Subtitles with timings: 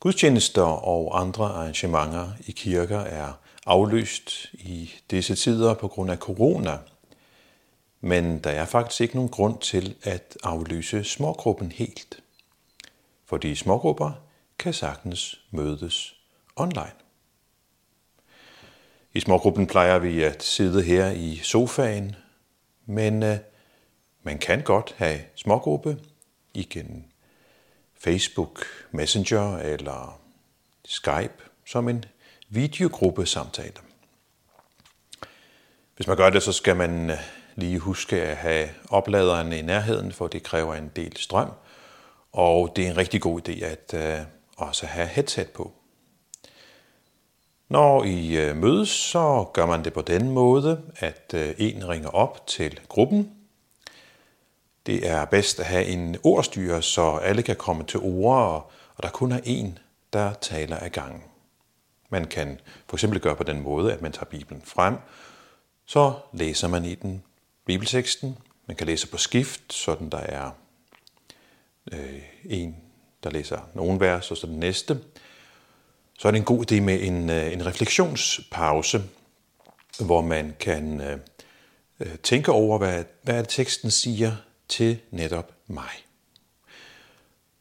[0.00, 3.32] Gudstjenester og andre arrangementer i kirker er
[3.66, 6.78] aflyst i disse tider på grund af corona.
[8.00, 12.22] Men der er faktisk ikke nogen grund til at aflyse smågruppen helt.
[13.26, 14.12] Fordi smågrupper
[14.58, 16.14] kan sagtens mødes
[16.56, 16.92] online.
[19.14, 22.16] I smågruppen plejer vi at sidde her i sofaen,
[22.86, 23.38] men øh,
[24.22, 25.98] man kan godt have smågruppe
[26.54, 27.10] igen
[28.04, 30.20] Facebook Messenger eller
[30.84, 31.34] Skype
[31.66, 32.04] som en
[32.48, 33.72] videogruppe samtale.
[35.96, 37.16] Hvis man gør det, så skal man øh,
[37.56, 41.50] lige huske at have opladeren i nærheden, for det kræver en del strøm,
[42.32, 45.72] og det er en rigtig god idé at øh, også have headset på.
[47.68, 52.46] Når I øh, mødes, så gør man det på den måde, at en ringer op
[52.46, 53.39] til gruppen,
[54.86, 59.08] det er bedst at have en ordstyre, så alle kan komme til ord, og der
[59.08, 59.78] kun er en,
[60.12, 61.22] der taler af gangen.
[62.10, 64.96] Man kan for eksempel gøre på den måde, at man tager Bibelen frem,
[65.86, 67.22] så læser man i den
[67.64, 68.36] bibelteksten.
[68.66, 70.50] Man kan læse på skift, sådan der er
[71.92, 72.76] øh, en,
[73.24, 74.98] der læser nogle vers, og så den næste.
[76.18, 79.02] Så er det en god idé med en, øh, en refleksionspause,
[80.00, 81.18] hvor man kan øh,
[82.00, 84.36] øh tænke over, hvad, hvad teksten siger
[84.70, 85.90] til netop mig.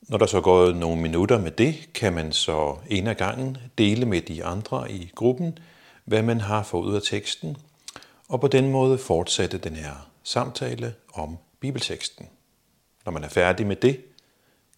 [0.00, 3.56] Når der så er gået nogle minutter med det, kan man så en af gangen
[3.78, 5.58] dele med de andre i gruppen,
[6.04, 7.56] hvad man har fået ud af teksten,
[8.28, 12.28] og på den måde fortsætte den her samtale om bibelteksten.
[13.04, 14.00] Når man er færdig med det,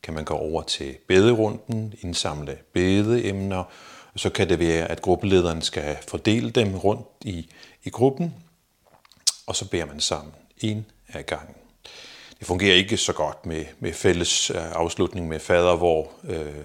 [0.02, 3.64] kan man gå over til bederunden, indsamle bedeemner,
[4.14, 7.50] og så kan det være, at gruppelederen skal fordele dem rundt i,
[7.84, 8.34] i gruppen,
[9.46, 11.54] og så beder man sammen en af gangen
[12.38, 16.64] det fungerer ikke så godt med, med fælles øh, afslutning med fader, hvor øh,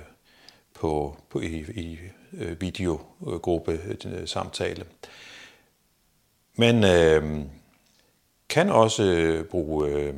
[0.74, 2.00] på, på, i, i
[2.34, 4.86] øh, videogruppe øh, samtale.
[6.56, 7.46] Man øh,
[8.50, 10.14] kan også bruge øh,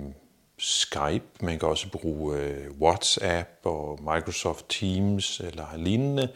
[0.58, 6.30] Skype, man kan også bruge øh, WhatsApp og Microsoft Teams eller lignende,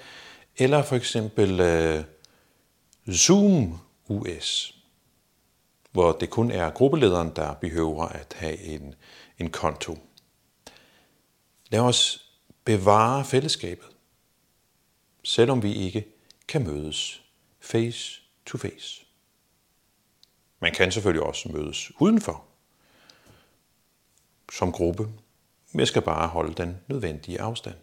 [0.58, 2.04] eller for eksempel øh,
[3.12, 4.75] Zoom US
[5.96, 8.96] hvor det kun er gruppelederen, der behøver at have en,
[9.40, 9.98] en konto.
[11.70, 12.32] Lad os
[12.64, 13.88] bevare fællesskabet,
[15.24, 16.08] selvom vi ikke
[16.48, 17.24] kan mødes
[17.60, 19.06] face to face.
[20.60, 22.46] Man kan selvfølgelig også mødes udenfor
[24.52, 25.08] som gruppe.
[25.74, 27.76] Jeg skal bare holde den nødvendige afstand.